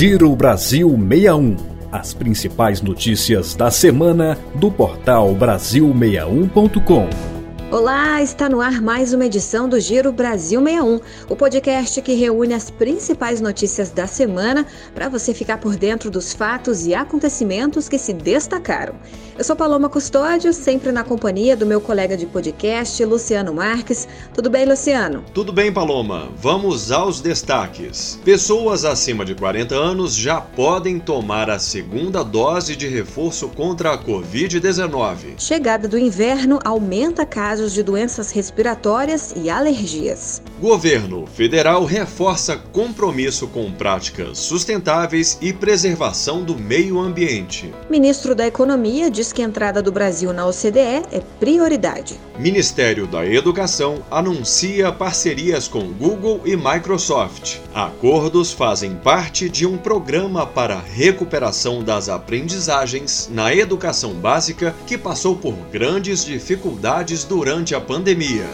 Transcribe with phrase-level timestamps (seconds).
[0.00, 1.56] Giro Brasil 61.
[1.92, 7.39] As principais notícias da semana do portal Brasil61.com.
[7.70, 12.52] Olá, está no ar mais uma edição do Giro Brasil 61, o podcast que reúne
[12.52, 17.96] as principais notícias da semana para você ficar por dentro dos fatos e acontecimentos que
[17.96, 18.96] se destacaram.
[19.38, 24.08] Eu sou Paloma Custódio, sempre na companhia do meu colega de podcast, Luciano Marques.
[24.34, 25.24] Tudo bem, Luciano?
[25.32, 26.28] Tudo bem, Paloma.
[26.36, 28.18] Vamos aos destaques.
[28.24, 34.04] Pessoas acima de 40 anos já podem tomar a segunda dose de reforço contra a
[34.04, 35.38] Covid-19.
[35.38, 40.40] Chegada do inverno aumenta casos casos de doenças respiratórias e alergias.
[40.58, 47.72] Governo federal reforça compromisso com práticas sustentáveis e preservação do meio ambiente.
[47.90, 52.18] Ministro da Economia diz que a entrada do Brasil na OCDE é prioridade.
[52.38, 57.58] Ministério da Educação anuncia parcerias com Google e Microsoft.
[57.74, 65.36] Acordos fazem parte de um programa para recuperação das aprendizagens na educação básica que passou
[65.36, 68.46] por grandes dificuldades durante durante a pandemia.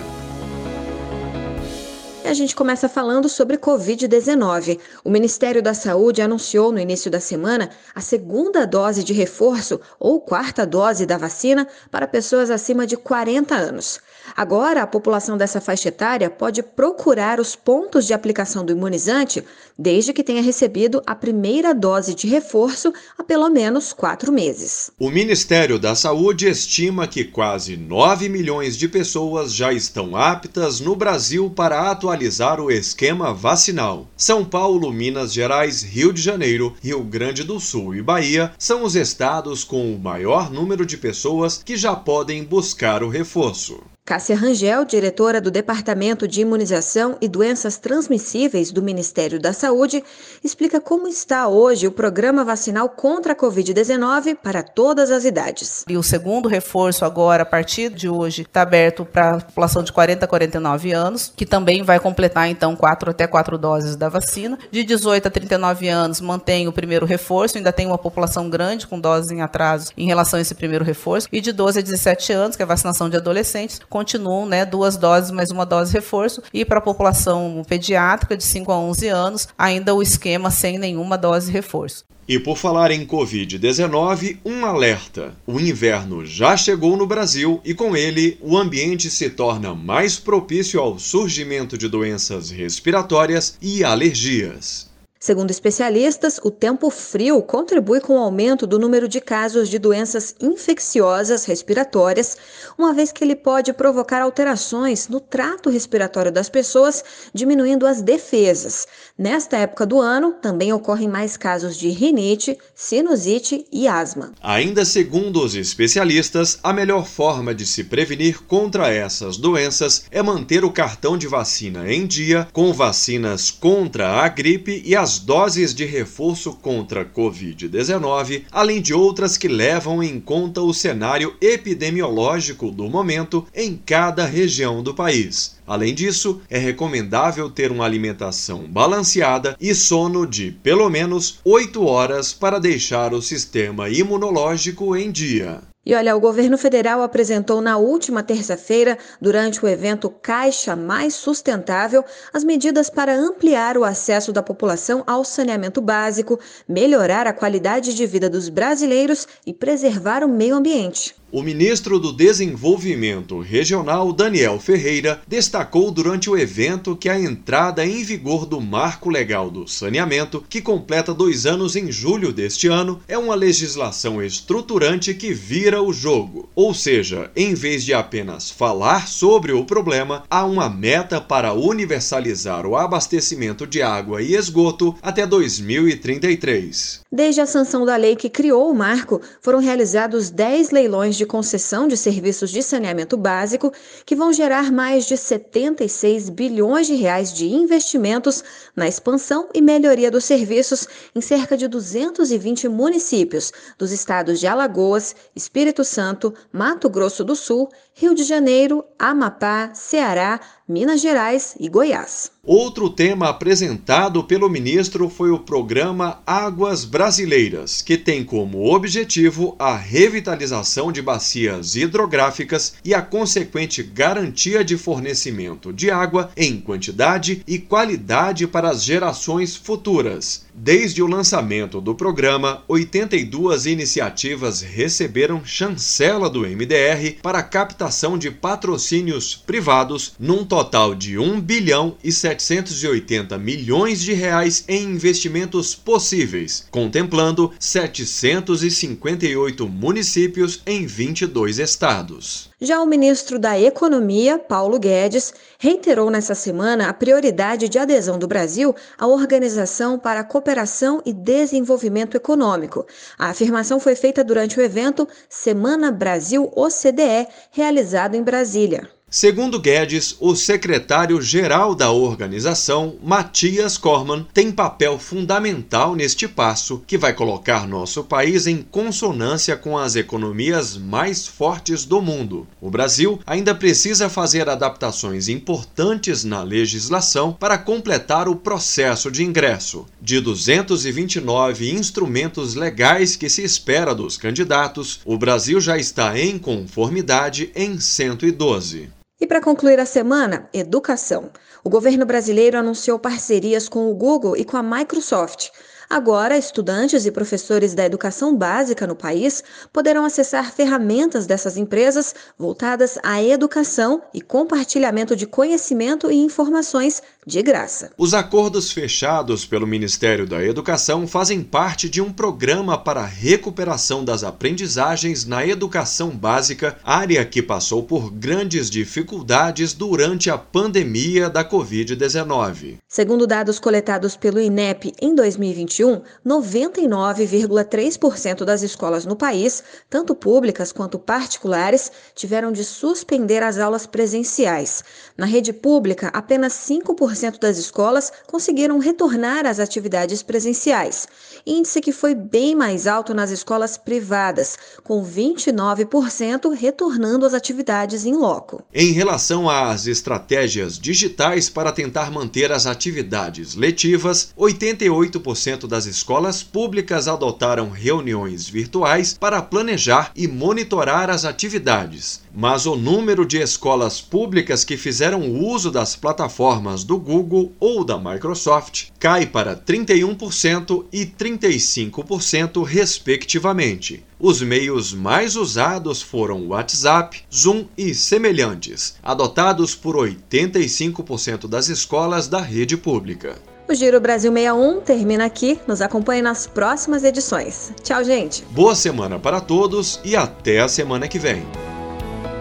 [2.24, 4.80] A gente começa falando sobre Covid-19.
[5.04, 10.18] O Ministério da Saúde anunciou no início da semana a segunda dose de reforço ou
[10.18, 14.00] quarta dose da vacina para pessoas acima de 40 anos.
[14.34, 19.44] Agora, a população dessa faixa etária pode procurar os pontos de aplicação do imunizante
[19.78, 24.90] desde que tenha recebido a primeira dose de reforço há pelo menos quatro meses.
[24.98, 30.96] O Ministério da Saúde estima que quase 9 milhões de pessoas já estão aptas no
[30.96, 34.08] Brasil para atualizar o esquema vacinal.
[34.16, 38.96] São Paulo, Minas Gerais, Rio de Janeiro, Rio Grande do Sul e Bahia são os
[38.96, 43.82] estados com o maior número de pessoas que já podem buscar o reforço.
[44.06, 50.04] Cássia Rangel, diretora do Departamento de Imunização e Doenças Transmissíveis do Ministério da Saúde,
[50.44, 55.84] explica como está hoje o programa vacinal contra a Covid-19 para todas as idades.
[55.88, 59.92] E o segundo reforço agora, a partir de hoje, está aberto para a população de
[59.92, 64.56] 40 a 49 anos, que também vai completar então quatro até quatro doses da vacina.
[64.70, 69.00] De 18 a 39 anos mantém o primeiro reforço, ainda tem uma população grande com
[69.00, 71.26] doses em atraso em relação a esse primeiro reforço.
[71.32, 74.98] E de 12 a 17 anos, que é a vacinação de adolescentes, continuam né, duas
[74.98, 76.42] doses mais uma dose reforço.
[76.52, 81.16] E para a população pediátrica de 5 a 11 anos, ainda o esquema sem nenhuma
[81.16, 82.04] dose reforço.
[82.28, 87.96] E por falar em Covid-19, um alerta: o inverno já chegou no Brasil e com
[87.96, 94.90] ele o ambiente se torna mais propício ao surgimento de doenças respiratórias e alergias.
[95.18, 100.34] Segundo especialistas, o tempo frio contribui com o aumento do número de casos de doenças
[100.38, 102.36] infecciosas respiratórias,
[102.76, 108.86] uma vez que ele pode provocar alterações no trato respiratório das pessoas, diminuindo as defesas.
[109.16, 114.32] Nesta época do ano, também ocorrem mais casos de rinite, sinusite e asma.
[114.42, 120.62] Ainda segundo os especialistas, a melhor forma de se prevenir contra essas doenças é manter
[120.62, 125.84] o cartão de vacina em dia, com vacinas contra a gripe e as doses de
[125.84, 133.46] reforço contra Covid-19, além de outras que levam em conta o cenário epidemiológico do momento
[133.54, 135.58] em cada região do país.
[135.64, 142.32] Além disso, é recomendável ter uma alimentação balanceada e sono de pelo menos 8 horas
[142.32, 145.62] para deixar o sistema imunológico em dia.
[145.86, 152.04] E olha, o governo federal apresentou na última terça-feira, durante o evento Caixa Mais Sustentável,
[152.32, 158.04] as medidas para ampliar o acesso da população ao saneamento básico, melhorar a qualidade de
[158.04, 161.14] vida dos brasileiros e preservar o meio ambiente.
[161.36, 168.02] O ministro do Desenvolvimento Regional, Daniel Ferreira, destacou durante o evento que a entrada em
[168.02, 173.18] vigor do Marco Legal do Saneamento, que completa dois anos em julho deste ano, é
[173.18, 176.48] uma legislação estruturante que vira o jogo.
[176.54, 182.64] Ou seja, em vez de apenas falar sobre o problema, há uma meta para universalizar
[182.64, 187.04] o abastecimento de água e esgoto até 2033.
[187.10, 191.86] Desde a sanção da lei que criou o marco, foram realizados 10 leilões de concessão
[191.86, 193.72] de serviços de saneamento básico
[194.04, 198.42] que vão gerar mais de 76 bilhões de reais de investimentos
[198.74, 205.14] na expansão e melhoria dos serviços em cerca de 220 municípios dos estados de Alagoas,
[205.34, 212.35] Espírito Santo, Mato Grosso do Sul, Rio de Janeiro, Amapá, Ceará, Minas Gerais e Goiás.
[212.46, 219.74] Outro tema apresentado pelo ministro foi o programa Águas Brasileiras, que tem como objetivo a
[219.74, 227.58] revitalização de bacias hidrográficas e a consequente garantia de fornecimento de água em quantidade e
[227.58, 230.45] qualidade para as gerações futuras.
[230.58, 239.34] Desde o lançamento do programa, 82 iniciativas receberam chancela do MDR para captação de patrocínios
[239.34, 246.66] privados, num total de 1 bilhão e 7 780 milhões de reais em investimentos possíveis,
[246.70, 252.48] contemplando 758 municípios em 22 estados.
[252.66, 258.26] Já o ministro da Economia, Paulo Guedes, reiterou nessa semana a prioridade de adesão do
[258.26, 262.84] Brasil à Organização para a Cooperação e Desenvolvimento Econômico.
[263.16, 268.95] A afirmação foi feita durante o evento Semana Brasil OCDE, realizado em Brasília.
[269.08, 277.14] Segundo Guedes, o secretário-geral da organização, Matias Corman, tem papel fundamental neste passo que vai
[277.14, 282.48] colocar nosso país em consonância com as economias mais fortes do mundo.
[282.60, 289.86] O Brasil ainda precisa fazer adaptações importantes na legislação para completar o processo de ingresso.
[290.02, 297.50] De 229 instrumentos legais que se espera dos candidatos, o Brasil já está em conformidade
[297.54, 298.95] em 112.
[299.18, 301.30] E para concluir a semana, educação.
[301.64, 305.50] O governo brasileiro anunciou parcerias com o Google e com a Microsoft
[305.88, 309.42] Agora, estudantes e professores da educação básica no país
[309.72, 317.42] poderão acessar ferramentas dessas empresas voltadas à educação e compartilhamento de conhecimento e informações de
[317.42, 317.90] graça.
[317.98, 324.04] Os acordos fechados pelo Ministério da Educação fazem parte de um programa para a recuperação
[324.04, 331.44] das aprendizagens na educação básica, área que passou por grandes dificuldades durante a pandemia da
[331.44, 332.78] Covid-19.
[332.96, 340.72] Segundo dados coletados pelo INEP em 2021, 2021, 99,3% das escolas no país, tanto públicas
[340.72, 344.84] quanto particulares, tiveram de suspender as aulas presenciais.
[345.16, 351.06] Na rede pública, apenas 5% das escolas conseguiram retornar às atividades presenciais,
[351.46, 358.14] índice que foi bem mais alto nas escolas privadas, com 29% retornando às atividades em
[358.14, 358.62] loco.
[358.72, 367.08] Em relação às estratégias digitais para tentar manter as atividades letivas, 88% das escolas públicas
[367.08, 374.64] adotaram reuniões virtuais para planejar e monitorar as atividades, mas o número de escolas públicas
[374.64, 382.62] que fizeram uso das plataformas do Google ou da Microsoft cai para 31% e 35%,
[382.62, 384.04] respectivamente.
[384.18, 392.40] Os meios mais usados foram WhatsApp, Zoom e semelhantes, adotados por 85% das escolas da
[392.40, 393.36] rede pública.
[393.68, 395.60] O Giro Brasil 61 termina aqui.
[395.66, 397.72] Nos acompanhe nas próximas edições.
[397.82, 398.42] Tchau, gente.
[398.52, 401.44] Boa semana para todos e até a semana que vem.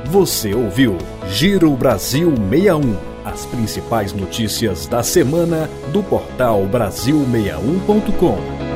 [0.05, 0.97] Você ouviu
[1.29, 2.95] Giro Brasil 61.
[3.25, 8.74] As principais notícias da semana do portal Brasil61.com.